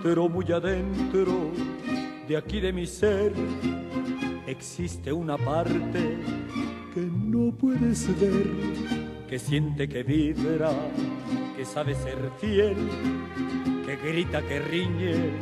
adentro, 0.00 0.28
muy 0.30 0.50
adentro, 0.50 1.50
de 2.26 2.36
aquí 2.36 2.60
de 2.60 2.72
mi 2.72 2.86
ser, 2.86 3.32
existe 4.46 5.12
una 5.12 5.36
parte 5.36 6.16
que 6.94 7.00
no 7.00 7.52
puedes 7.52 8.08
ver, 8.18 8.46
que 9.28 9.38
siente 9.38 9.88
que 9.88 10.02
vibra, 10.02 10.70
que 11.56 11.64
sabe 11.66 11.94
ser 11.94 12.16
fiel, 12.40 12.76
que 13.84 13.96
grita, 13.96 14.40
que 14.42 14.60
riñe, 14.60 15.32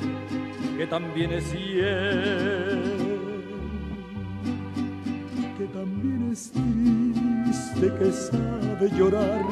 que 0.77 0.87
también 0.89 1.33
es 1.33 1.45
fiel, 1.45 2.83
que 5.57 5.67
también 5.67 6.31
es 6.33 6.51
triste, 6.51 7.93
que 7.97 8.13
sabe 8.13 8.91
llorar, 8.97 9.45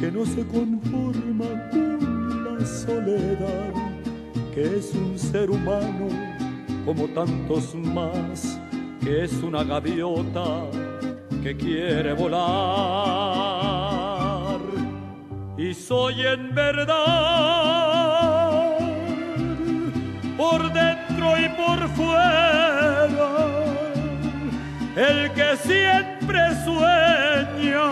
que 0.00 0.10
no 0.10 0.24
se 0.24 0.46
conforma 0.46 1.46
con 1.70 2.58
la 2.58 2.64
soledad, 2.64 3.85
que 4.56 4.78
es 4.78 4.92
un 4.94 5.18
ser 5.18 5.50
humano 5.50 6.08
como 6.86 7.06
tantos 7.08 7.74
más, 7.74 8.58
que 9.02 9.24
es 9.24 9.34
una 9.42 9.62
gaviota 9.62 10.62
que 11.42 11.54
quiere 11.54 12.14
volar. 12.14 12.40
Y 15.58 15.74
soy 15.74 16.22
en 16.22 16.54
verdad, 16.54 16.96
por 20.38 20.72
dentro 20.72 21.38
y 21.38 21.50
por 21.50 21.86
fuera, 21.90 23.28
el 24.96 25.32
que 25.32 25.54
siempre 25.58 26.40
sueña, 26.64 27.90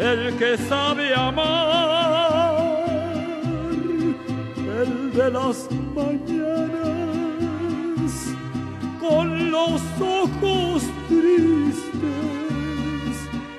el 0.00 0.36
que 0.38 0.58
sabe 0.58 1.14
amar, 1.14 1.37
las 5.30 5.68
mañanas 5.94 7.18
con 8.98 9.50
los 9.50 9.82
ojos 10.00 10.82
tristes, 11.08 11.98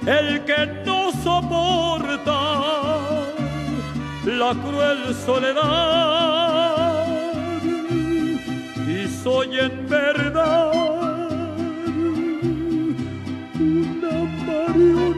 el 0.05 0.45
que 0.45 0.65
no 0.85 1.11
soporta 1.23 2.39
la 4.25 4.53
cruel 4.53 5.15
soledad 5.25 7.07
y 8.87 9.07
soy 9.23 9.59
en 9.59 9.87
verdad 9.87 10.71
una 13.59 14.13
marioneta 14.47 15.08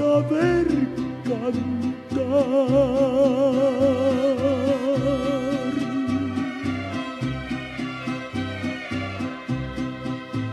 saber 0.00 0.66
cantar. 1.28 1.54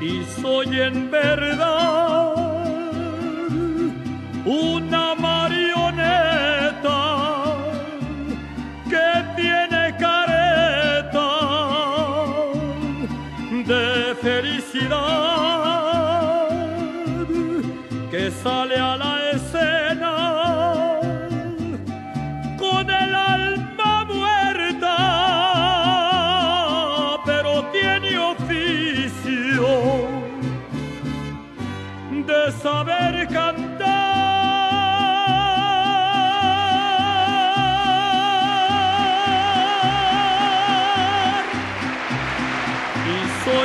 Y 0.01 0.13
soy 0.41 0.71
en 0.87 0.97
verdad 1.11 2.35
una 4.45 4.96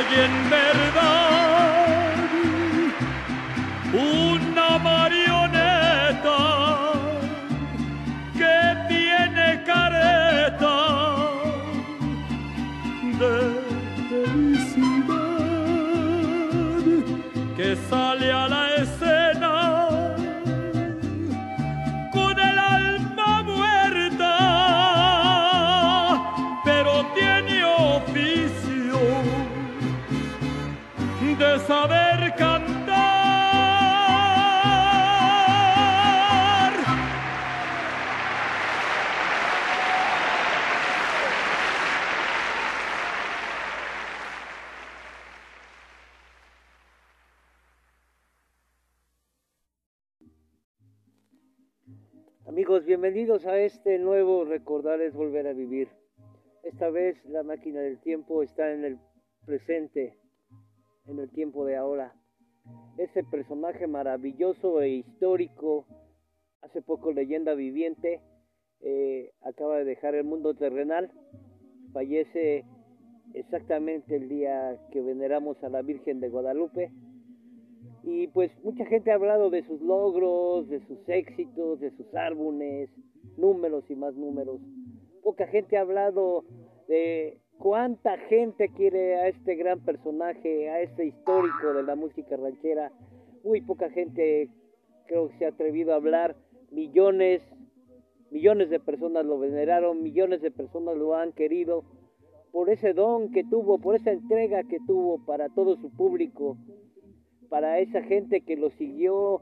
soy 0.03 0.19
en 0.19 0.49
verdad 0.49 2.15
una 3.93 4.77
marioneta 4.79 6.39
que 8.33 8.75
tiene 8.87 9.63
careta 9.63 10.77
de 13.19 13.35
felicidad 14.09 15.13
que 17.55 17.75
sale 17.89 18.31
a 18.31 18.47
la 18.47 18.62
saber 31.87 32.33
cantar. 32.37 33.03
Amigos, 52.45 52.85
bienvenidos 52.85 53.45
a 53.45 53.57
este 53.59 53.99
nuevo 53.99 54.45
Recordar 54.45 55.01
es 55.01 55.13
Volver 55.13 55.47
a 55.47 55.53
Vivir. 55.53 55.89
Esta 56.63 56.89
vez 56.89 57.17
la 57.25 57.43
máquina 57.43 57.81
del 57.81 57.99
tiempo 57.99 58.41
está 58.41 58.71
en 58.71 58.85
el 58.85 58.99
presente, 59.45 60.17
en 61.07 61.19
el 61.19 61.29
tiempo 61.29 61.65
de 61.65 61.75
ahora. 61.75 62.13
Ese 62.97 63.23
personaje 63.23 63.87
maravilloso 63.87 64.81
e 64.81 64.89
histórico, 64.89 65.85
hace 66.61 66.81
poco 66.81 67.11
leyenda 67.11 67.53
viviente, 67.53 68.21
eh, 68.81 69.31
acaba 69.41 69.77
de 69.77 69.85
dejar 69.85 70.15
el 70.15 70.23
mundo 70.23 70.53
terrenal, 70.53 71.11
fallece 71.91 72.65
exactamente 73.33 74.15
el 74.15 74.29
día 74.29 74.77
que 74.91 75.01
veneramos 75.01 75.61
a 75.63 75.69
la 75.69 75.81
Virgen 75.81 76.19
de 76.19 76.29
Guadalupe. 76.29 76.91
Y 78.03 78.27
pues 78.27 78.51
mucha 78.63 78.85
gente 78.85 79.11
ha 79.11 79.15
hablado 79.15 79.49
de 79.49 79.63
sus 79.65 79.81
logros, 79.81 80.67
de 80.67 80.85
sus 80.87 81.07
éxitos, 81.07 81.79
de 81.79 81.91
sus 81.91 82.13
álbumes, 82.13 82.89
números 83.37 83.83
y 83.89 83.95
más 83.95 84.13
números. 84.15 84.59
Poca 85.23 85.47
gente 85.47 85.77
ha 85.77 85.81
hablado 85.81 86.43
de 86.87 87.39
cuánta 87.63 88.17
gente 88.17 88.67
quiere 88.67 89.15
a 89.15 89.29
este 89.29 89.55
gran 89.55 89.79
personaje, 89.79 90.69
a 90.69 90.81
este 90.81 91.05
histórico 91.05 91.73
de 91.73 91.83
la 91.83 91.95
música 91.95 92.35
ranchera. 92.35 92.91
Muy 93.45 93.61
poca 93.61 93.89
gente 93.89 94.49
creo 95.07 95.29
que 95.29 95.37
se 95.37 95.45
ha 95.45 95.49
atrevido 95.49 95.93
a 95.93 95.95
hablar. 95.95 96.35
Millones, 96.71 97.41
millones 98.31 98.69
de 98.69 98.81
personas 98.81 99.25
lo 99.25 99.39
veneraron, 99.39 100.03
millones 100.03 100.41
de 100.41 100.51
personas 100.51 100.97
lo 100.97 101.15
han 101.15 101.31
querido 101.31 101.85
por 102.51 102.69
ese 102.69 102.93
don 102.93 103.31
que 103.31 103.45
tuvo, 103.45 103.79
por 103.79 103.95
esa 103.95 104.11
entrega 104.11 104.63
que 104.63 104.79
tuvo 104.85 105.25
para 105.25 105.47
todo 105.47 105.77
su 105.77 105.89
público 105.89 106.57
para 107.53 107.77
esa 107.77 108.01
gente 108.01 108.41
que 108.41 108.57
lo 108.57 108.71
siguió, 108.71 109.39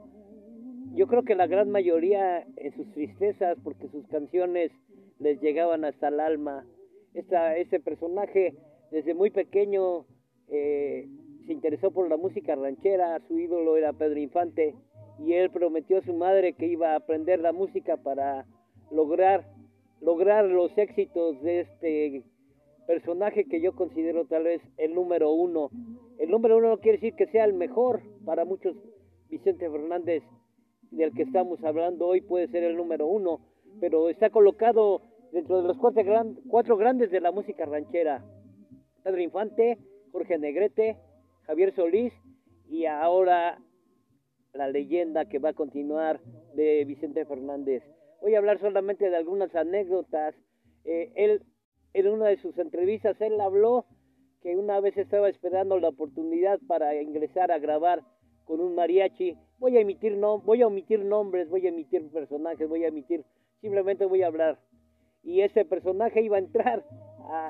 yo 0.93 1.07
creo 1.07 1.23
que 1.23 1.33
la 1.33 1.47
gran 1.47 1.71
mayoría 1.71 2.45
en 2.57 2.75
sus 2.75 2.91
tristezas, 2.91 3.57
porque 3.63 3.87
sus 3.87 4.05
canciones 4.09 4.69
les 5.17 5.39
llegaban 5.39 5.85
hasta 5.85 6.09
el 6.09 6.19
alma. 6.19 6.65
Esta, 7.13 7.57
ese 7.57 7.79
personaje 7.79 8.55
desde 8.91 9.13
muy 9.13 9.29
pequeño 9.29 10.05
eh, 10.47 11.07
se 11.45 11.53
interesó 11.53 11.91
por 11.91 12.09
la 12.09 12.17
música 12.17 12.55
ranchera, 12.55 13.19
su 13.27 13.39
ídolo 13.39 13.75
era 13.77 13.93
Pedro 13.93 14.19
Infante 14.19 14.75
y 15.19 15.33
él 15.33 15.49
prometió 15.49 15.97
a 15.97 16.03
su 16.03 16.13
madre 16.13 16.53
que 16.53 16.67
iba 16.67 16.93
a 16.93 16.97
aprender 16.97 17.39
la 17.39 17.51
música 17.51 17.97
para 17.97 18.45
lograr, 18.91 19.45
lograr 19.99 20.45
los 20.45 20.75
éxitos 20.77 21.41
de 21.41 21.61
este 21.61 22.23
personaje 22.87 23.45
que 23.45 23.61
yo 23.61 23.75
considero 23.75 24.25
tal 24.25 24.43
vez 24.43 24.61
el 24.77 24.93
número 24.93 25.31
uno. 25.31 25.69
El 26.17 26.29
número 26.29 26.57
uno 26.57 26.69
no 26.69 26.79
quiere 26.79 26.97
decir 26.97 27.15
que 27.15 27.27
sea 27.27 27.45
el 27.45 27.53
mejor 27.53 28.01
para 28.25 28.45
muchos. 28.45 28.75
Vicente 29.29 29.69
Fernández, 29.69 30.23
del 30.91 31.13
que 31.13 31.23
estamos 31.23 31.63
hablando 31.63 32.07
hoy, 32.07 32.19
puede 32.19 32.49
ser 32.49 32.63
el 32.63 32.75
número 32.75 33.07
uno, 33.07 33.39
pero 33.79 34.09
está 34.09 34.29
colocado 34.29 35.01
dentro 35.31 35.61
de 35.61 35.67
los 35.67 35.77
cuatro, 35.77 36.77
grandes 36.77 37.11
de 37.11 37.21
la 37.21 37.31
música 37.31 37.65
ranchera. 37.65 38.23
Pedro 39.03 39.21
Infante, 39.21 39.77
Jorge 40.11 40.37
Negrete, 40.37 40.97
Javier 41.43 41.73
Solís 41.73 42.13
y 42.69 42.85
ahora 42.85 43.59
la 44.53 44.67
leyenda 44.67 45.25
que 45.25 45.39
va 45.39 45.49
a 45.49 45.53
continuar 45.53 46.19
de 46.53 46.83
Vicente 46.85 47.25
Fernández. 47.25 47.83
Voy 48.21 48.35
a 48.35 48.39
hablar 48.39 48.59
solamente 48.59 49.09
de 49.09 49.15
algunas 49.15 49.55
anécdotas. 49.55 50.35
Eh, 50.83 51.11
él, 51.15 51.43
en 51.93 52.07
una 52.07 52.27
de 52.27 52.37
sus 52.37 52.57
entrevistas, 52.57 53.19
él 53.21 53.39
habló 53.39 53.85
que 54.41 54.55
una 54.55 54.79
vez 54.79 54.97
estaba 54.97 55.29
esperando 55.29 55.79
la 55.79 55.89
oportunidad 55.89 56.59
para 56.67 56.99
ingresar 57.01 57.51
a 57.51 57.59
grabar 57.59 58.03
con 58.45 58.59
un 58.59 58.75
mariachi. 58.75 59.37
Voy 59.59 59.77
a 59.77 59.81
emitir 59.81 60.19
omitir 60.23 61.05
nombres, 61.05 61.49
voy 61.49 61.65
a 61.65 61.69
emitir 61.69 62.09
personajes, 62.11 62.67
voy 62.67 62.83
a 62.83 62.87
emitir, 62.87 63.23
simplemente 63.61 64.05
voy 64.05 64.23
a 64.23 64.27
hablar. 64.27 64.59
Y 65.23 65.41
ese 65.41 65.65
personaje 65.65 66.21
iba 66.21 66.37
a 66.37 66.39
entrar 66.39 66.85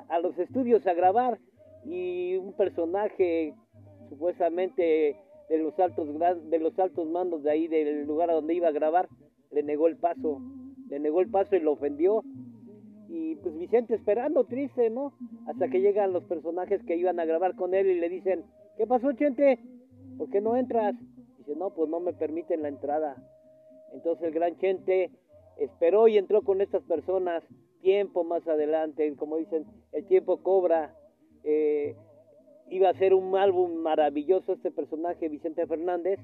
a, 0.09 0.19
los 0.19 0.37
estudios 0.37 0.85
a 0.87 0.93
grabar. 0.93 1.39
Y 1.85 2.35
un 2.35 2.53
personaje 2.53 3.55
supuestamente 4.09 5.17
de 5.49 5.57
los 5.57 5.77
altos 5.79 6.07
de 6.49 6.59
los 6.59 6.77
altos 6.79 7.09
mandos 7.09 7.43
de 7.43 7.51
ahí 7.51 7.67
del 7.67 8.05
lugar 8.05 8.29
a 8.29 8.33
donde 8.33 8.53
iba 8.53 8.67
a 8.67 8.71
grabar 8.71 9.09
le 9.51 9.63
negó 9.63 9.87
el 9.87 9.97
paso 9.97 10.39
le 10.91 10.99
negó 10.99 11.21
el 11.21 11.29
paso 11.29 11.55
y 11.55 11.61
lo 11.61 11.71
ofendió. 11.71 12.23
Y 13.07 13.35
pues 13.37 13.57
Vicente 13.57 13.95
esperando 13.95 14.45
triste 14.45 14.89
no 14.89 15.13
hasta 15.47 15.69
que 15.69 15.81
llegan 15.81 16.13
los 16.13 16.23
personajes 16.25 16.83
que 16.83 16.95
iban 16.95 17.19
a 17.19 17.25
grabar 17.25 17.55
con 17.55 17.73
él 17.73 17.87
y 17.87 17.99
le 17.99 18.09
dicen 18.09 18.45
qué 18.77 18.85
pasó 18.85 19.11
Chente 19.13 19.59
¿por 20.17 20.29
qué 20.29 20.39
no 20.39 20.55
entras? 20.55 20.95
dice 21.39 21.55
no 21.55 21.73
pues 21.73 21.89
no 21.89 21.99
me 21.99 22.13
permiten 22.13 22.61
la 22.61 22.67
entrada. 22.67 23.15
Entonces 23.93 24.27
el 24.27 24.33
gran 24.33 24.57
Chente 24.57 25.11
esperó 25.57 26.07
y 26.07 26.17
entró 26.17 26.41
con 26.41 26.61
estas 26.61 26.83
personas 26.83 27.43
tiempo 27.81 28.23
más 28.23 28.47
adelante. 28.47 29.13
Como 29.15 29.37
dicen 29.37 29.65
el 29.91 30.05
tiempo 30.05 30.41
cobra. 30.41 30.95
Eh, 31.43 31.95
iba 32.69 32.89
a 32.89 32.93
ser 32.93 33.13
un 33.13 33.35
álbum 33.35 33.75
maravilloso 33.75 34.53
este 34.53 34.71
personaje 34.71 35.27
Vicente 35.27 35.65
Fernández 35.67 36.19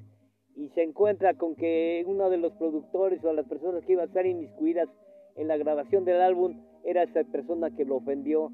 y 0.56 0.70
se 0.70 0.82
encuentra 0.82 1.34
con 1.34 1.54
que 1.54 2.04
uno 2.06 2.30
de 2.30 2.38
los 2.38 2.52
productores 2.54 3.22
o 3.24 3.32
las 3.32 3.46
personas 3.46 3.84
que 3.84 3.92
iba 3.92 4.02
a 4.02 4.06
estar 4.06 4.24
inmiscuidas 4.24 4.88
en 5.36 5.48
la 5.48 5.56
grabación 5.56 6.04
del 6.04 6.20
álbum 6.20 6.62
era 6.84 7.02
esa 7.02 7.22
persona 7.24 7.74
que 7.76 7.84
lo 7.84 7.96
ofendió. 7.96 8.50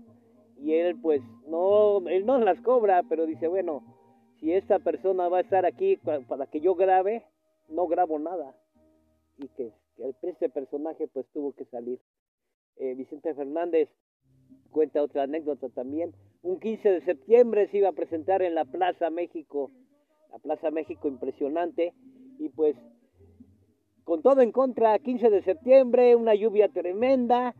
Y 0.58 0.74
él 0.74 0.98
pues 1.00 1.20
no 1.46 2.00
él 2.08 2.26
no 2.26 2.38
las 2.38 2.60
cobra 2.60 3.02
pero 3.08 3.26
dice 3.26 3.48
bueno 3.48 3.82
si 4.40 4.52
esta 4.52 4.78
persona 4.78 5.28
va 5.28 5.38
a 5.38 5.42
estar 5.42 5.66
aquí 5.66 5.96
para 5.96 6.46
que 6.46 6.60
yo 6.60 6.74
grabe 6.74 7.24
no 7.68 7.86
grabo 7.86 8.18
nada 8.18 8.54
y 9.38 9.48
que, 9.48 9.72
este 9.98 10.48
personaje 10.48 11.08
pues 11.08 11.26
tuvo 11.32 11.52
que 11.52 11.64
salir. 11.66 12.00
Eh, 12.76 12.94
Vicente 12.94 13.34
Fernández 13.34 13.88
cuenta 14.70 15.02
otra 15.02 15.22
anécdota 15.22 15.68
también. 15.68 16.12
Un 16.42 16.58
15 16.60 16.88
de 16.90 17.04
septiembre 17.04 17.68
se 17.70 17.78
iba 17.78 17.88
a 17.88 17.92
presentar 17.92 18.42
en 18.42 18.54
la 18.54 18.64
Plaza 18.64 19.10
México, 19.10 19.70
la 20.30 20.38
Plaza 20.38 20.70
México 20.70 21.08
impresionante, 21.08 21.94
y 22.38 22.48
pues 22.48 22.76
con 24.02 24.20
todo 24.20 24.42
en 24.42 24.52
contra, 24.52 24.98
15 24.98 25.30
de 25.30 25.42
septiembre, 25.42 26.14
una 26.16 26.34
lluvia 26.34 26.68
tremenda, 26.68 27.54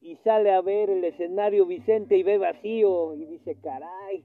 y 0.00 0.16
sale 0.24 0.50
a 0.50 0.62
ver 0.62 0.88
el 0.88 1.04
escenario 1.04 1.66
Vicente 1.66 2.16
y 2.16 2.22
ve 2.22 2.38
vacío, 2.38 3.14
y 3.14 3.26
dice, 3.26 3.56
caray, 3.60 4.24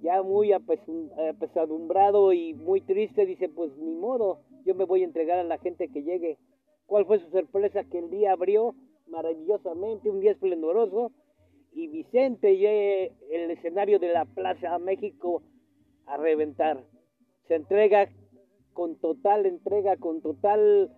ya 0.00 0.22
muy 0.22 0.52
apesadumbrado 0.52 2.32
y 2.32 2.54
muy 2.54 2.80
triste, 2.80 3.26
dice, 3.26 3.50
pues 3.50 3.76
ni 3.76 3.94
modo, 3.94 4.40
yo 4.64 4.74
me 4.74 4.84
voy 4.84 5.02
a 5.02 5.06
entregar 5.06 5.38
a 5.38 5.44
la 5.44 5.58
gente 5.58 5.88
que 5.88 6.02
llegue. 6.02 6.38
¿Cuál 6.86 7.06
fue 7.06 7.18
su 7.18 7.30
sorpresa? 7.30 7.84
Que 7.84 7.98
el 7.98 8.10
día 8.10 8.32
abrió 8.32 8.74
maravillosamente, 9.06 10.10
un 10.10 10.20
día 10.20 10.32
esplendoroso, 10.32 11.12
y 11.72 11.88
Vicente 11.88 12.52
y 12.52 12.66
el 12.66 13.50
escenario 13.50 13.98
de 13.98 14.12
la 14.12 14.24
Plaza 14.24 14.78
México 14.78 15.42
a 16.06 16.16
reventar. 16.16 16.84
Se 17.48 17.56
entrega 17.56 18.08
con 18.72 18.96
total 18.96 19.46
entrega, 19.46 19.96
con 19.96 20.20
total, 20.20 20.90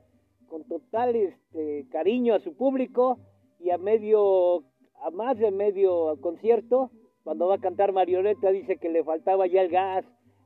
con 0.49 0.65
total 0.65 1.15
este, 1.15 1.87
cariño 1.91 2.35
a 2.35 2.41
su 2.41 2.55
público 2.55 3.19
y 3.61 3.71
a 3.71 3.79
medio, 3.79 4.65
a 5.03 5.11
más 5.13 5.39
de 5.39 5.51
medio 5.51 6.19
concierto, 6.21 6.91
cuando 7.23 7.49
va 7.49 7.57
a 7.57 7.61
cantar 7.61 7.93
Marioneta 7.93 8.51
dice 8.51 8.77
que 8.77 8.89
le 8.89 9.05
faltaba 9.05 9.47
ya 9.47 9.63
el 9.63 9.71
gas, 9.71 10.05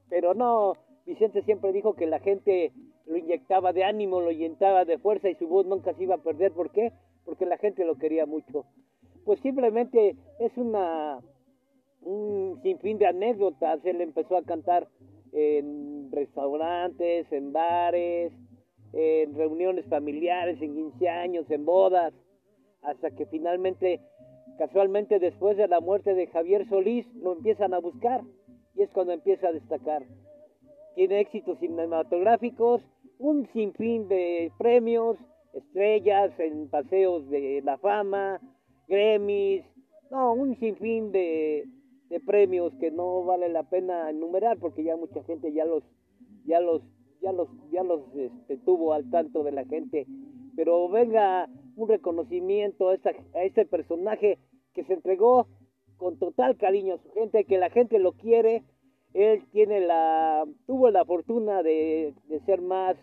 pero 0.09 0.35
no, 0.35 0.75
Vicente 1.07 1.43
siempre 1.43 1.73
dijo 1.73 1.95
que 1.95 2.07
la 2.07 2.21
gente 2.21 2.73
lo 3.11 3.19
inyectaba 3.19 3.73
de 3.73 3.85
ánimo, 3.85 4.21
lo 4.21 4.31
inyectaba 4.31 4.87
de 4.87 4.97
fuerza 4.97 5.29
y 5.29 5.35
su 5.35 5.49
voz 5.49 5.67
nunca 5.67 5.93
se 5.93 6.05
iba 6.05 6.15
a 6.15 6.23
perder. 6.23 6.53
¿Por 6.53 6.71
qué? 6.71 6.93
Porque 7.25 7.45
la 7.45 7.59
gente 7.59 7.85
lo 7.85 7.99
quería 7.99 8.25
mucho 8.25 8.65
pues 9.25 9.41
simplemente 9.41 10.17
es 10.39 10.57
una 10.57 11.21
un 12.03 12.59
sinfín 12.63 12.99
de 12.99 13.07
anécdotas. 13.07 13.85
Él 13.85 14.01
empezó 14.01 14.37
a 14.37 14.43
cantar 14.43 14.89
en 15.33 16.11
restaurantes, 16.11 17.31
en 17.31 17.53
bares, 17.53 18.33
en 18.93 19.35
reuniones 19.35 19.87
familiares, 19.87 20.61
en 20.63 20.75
15 20.75 21.09
años, 21.09 21.51
en 21.51 21.65
bodas, 21.65 22.15
hasta 22.83 23.11
que 23.11 23.27
finalmente, 23.27 24.01
casualmente 24.59 25.19
después 25.19 25.57
de 25.57 25.69
la 25.69 25.81
muerte 25.81 26.15
de 26.15 26.27
Javier 26.27 26.67
Solís, 26.69 27.07
lo 27.15 27.35
empiezan 27.35 27.75
a 27.75 27.79
buscar 27.79 28.23
y 28.75 28.83
es 28.83 28.91
cuando 28.91 29.13
empieza 29.13 29.49
a 29.49 29.53
destacar. 29.53 30.03
Tiene 30.95 31.21
éxitos 31.21 31.59
cinematográficos, 31.61 32.83
un 33.21 33.47
sinfín 33.53 34.09
de 34.09 34.51
premios, 34.59 35.19
estrellas 35.53 36.33
en 36.41 36.69
paseos 36.71 37.29
de 37.29 37.61
la 37.63 37.77
fama, 37.77 38.41
Grammys, 38.89 39.63
no, 40.11 40.33
un 40.33 40.59
sinfín 40.59 41.13
de, 41.13 41.69
de 42.09 42.21
premios 42.21 42.73
que 42.81 42.91
no 42.91 43.23
vale 43.25 43.51
la 43.51 43.63
pena 43.69 44.09
enumerar 44.09 44.59
porque 44.59 44.83
ya 44.83 44.97
mucha 44.97 45.23
gente 45.25 45.53
ya 45.53 45.67
los 45.67 45.85
ya 46.47 46.61
los 46.61 46.83
ya 47.21 47.33
los 47.33 47.49
ya 47.71 47.85
los 47.85 48.01
este, 48.15 48.57
tuvo 48.57 48.95
al 48.95 49.11
tanto 49.11 49.45
de 49.45 49.53
la 49.53 49.67
gente. 49.67 50.07
Pero 50.57 50.89
venga 50.89 51.47
un 51.77 51.89
reconocimiento 51.89 52.89
a, 52.89 52.95
esta, 52.95 53.11
a 53.35 53.43
este 53.43 53.67
personaje 53.67 54.39
que 54.73 54.85
se 54.85 54.95
entregó 54.95 55.47
con 55.99 56.19
total 56.19 56.57
cariño 56.57 56.95
a 56.95 57.03
su 57.03 57.11
gente 57.13 57.45
que 57.45 57.59
la 57.59 57.69
gente 57.69 57.99
lo 57.99 58.13
quiere. 58.13 58.65
Él 59.13 59.45
tiene 59.53 59.81
la 59.81 60.47
tuvo 60.67 60.89
la 60.91 61.05
fortuna 61.05 61.63
de, 61.63 62.15
de 62.29 62.41
ser 62.41 62.63
más 62.63 62.97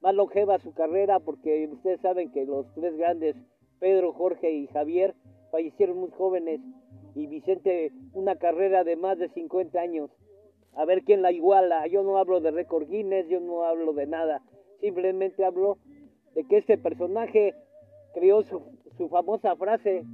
más 0.00 0.14
longeva 0.14 0.58
su 0.58 0.72
carrera 0.72 1.20
porque 1.20 1.68
ustedes 1.70 2.00
saben 2.00 2.30
que 2.32 2.44
los 2.46 2.66
tres 2.74 2.96
grandes 2.96 3.36
Pedro, 3.80 4.12
Jorge 4.12 4.52
y 4.52 4.66
Javier 4.68 5.14
fallecieron 5.50 5.98
muy 5.98 6.10
jóvenes 6.10 6.60
y 7.14 7.26
Vicente 7.26 7.92
una 8.12 8.36
carrera 8.36 8.84
de 8.84 8.96
más 8.96 9.18
de 9.18 9.28
50 9.30 9.80
años. 9.80 10.10
A 10.74 10.84
ver 10.84 11.02
quién 11.02 11.22
la 11.22 11.32
iguala. 11.32 11.86
Yo 11.86 12.02
no 12.02 12.18
hablo 12.18 12.40
de 12.40 12.50
récord 12.50 12.88
Guinness, 12.88 13.28
yo 13.28 13.40
no 13.40 13.64
hablo 13.64 13.92
de 13.92 14.06
nada. 14.06 14.42
Simplemente 14.80 15.44
hablo 15.44 15.78
de 16.34 16.44
que 16.44 16.58
este 16.58 16.78
personaje 16.78 17.54
creó 18.14 18.42
su, 18.42 18.62
su 18.96 19.08
famosa 19.08 19.56
frase. 19.56 20.04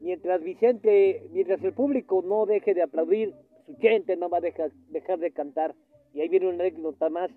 Mientras 0.00 0.42
Vicente, 0.42 1.28
mientras 1.32 1.62
el 1.64 1.72
público 1.72 2.22
no 2.22 2.46
deje 2.46 2.74
de 2.74 2.82
aplaudir, 2.82 3.34
su 3.66 3.76
gente 3.78 4.16
no 4.16 4.28
va 4.28 4.38
a 4.38 4.42
dejar, 4.42 4.70
dejar 4.90 5.18
de 5.18 5.32
cantar. 5.32 5.74
Y 6.14 6.20
ahí 6.20 6.28
viene 6.28 6.46
una 6.48 6.64
anécdota 6.64 7.08
más. 7.08 7.30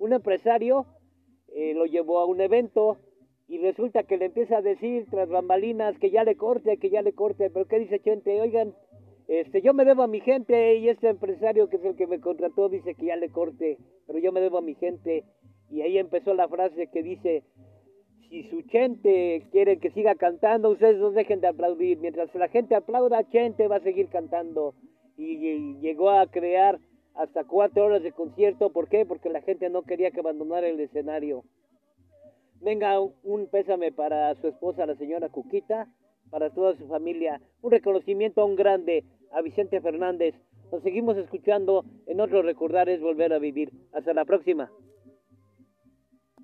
Un 0.00 0.12
empresario 0.12 0.86
eh, 1.54 1.74
lo 1.74 1.84
llevó 1.84 2.18
a 2.18 2.26
un 2.26 2.40
evento 2.40 2.98
y 3.46 3.58
resulta 3.58 4.02
que 4.02 4.16
le 4.16 4.24
empieza 4.24 4.56
a 4.56 4.62
decir 4.62 5.06
tras 5.10 5.28
bambalinas 5.28 5.96
que 5.98 6.10
ya 6.10 6.24
le 6.24 6.36
corte, 6.36 6.78
que 6.78 6.90
ya 6.90 7.02
le 7.02 7.12
corte, 7.12 7.50
pero 7.50 7.66
¿qué 7.66 7.78
dice 7.78 8.00
Chente? 8.00 8.40
Oigan, 8.40 8.74
este, 9.28 9.62
yo 9.62 9.74
me 9.74 9.84
debo 9.84 10.02
a 10.02 10.08
mi 10.08 10.20
gente 10.20 10.76
y 10.76 10.88
este 10.88 11.08
empresario 11.08 11.68
que 11.68 11.76
es 11.76 11.84
el 11.84 11.94
que 11.94 12.08
me 12.08 12.18
contrató 12.18 12.68
dice 12.68 12.96
que 12.96 13.06
ya 13.06 13.16
le 13.16 13.28
corte, 13.28 13.78
pero 14.06 14.18
yo 14.18 14.32
me 14.32 14.40
debo 14.40 14.58
a 14.58 14.62
mi 14.62 14.74
gente. 14.74 15.24
Y 15.70 15.82
ahí 15.82 15.98
empezó 15.98 16.34
la 16.34 16.48
frase 16.48 16.88
que 16.88 17.02
dice, 17.02 17.44
si 18.30 18.42
su 18.44 18.64
gente 18.68 19.46
quiere 19.52 19.78
que 19.78 19.90
siga 19.90 20.14
cantando, 20.14 20.70
ustedes 20.70 20.96
no 20.98 21.10
dejen 21.10 21.40
de 21.40 21.48
aplaudir. 21.48 21.98
Mientras 21.98 22.34
la 22.34 22.48
gente 22.48 22.74
aplauda, 22.74 23.28
Chente 23.28 23.68
va 23.68 23.76
a 23.76 23.80
seguir 23.80 24.08
cantando. 24.08 24.74
Y, 25.16 25.76
llegó 25.80 26.10
a 26.10 26.26
crear 26.26 26.80
hasta 27.14 27.44
cuatro 27.44 27.84
horas 27.84 28.02
de 28.02 28.12
concierto. 28.12 28.70
¿Por 28.70 28.88
qué? 28.88 29.04
Porque 29.06 29.30
la 29.30 29.42
gente 29.42 29.68
no 29.70 29.82
quería 29.82 30.10
que 30.10 30.20
abandonara 30.20 30.68
el 30.68 30.80
escenario. 30.80 31.44
Venga 32.60 33.00
un 33.00 33.46
pésame 33.50 33.92
para 33.92 34.34
su 34.36 34.48
esposa, 34.48 34.86
la 34.86 34.94
señora 34.96 35.28
Cuquita, 35.28 35.88
para 36.30 36.50
toda 36.50 36.76
su 36.76 36.86
familia. 36.88 37.40
Un 37.62 37.70
reconocimiento 37.70 38.42
a 38.42 38.44
un 38.44 38.56
grande, 38.56 39.04
a 39.32 39.40
Vicente 39.40 39.80
Fernández. 39.80 40.34
Nos 40.70 40.82
seguimos 40.82 41.16
escuchando 41.16 41.84
en 42.06 42.20
otro 42.20 42.42
Recordar 42.42 42.88
es 42.88 43.00
Volver 43.00 43.32
a 43.32 43.38
Vivir. 43.38 43.72
Hasta 43.92 44.12
la 44.12 44.24
próxima. 44.24 44.70